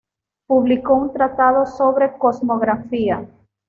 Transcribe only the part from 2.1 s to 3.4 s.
cosmografía.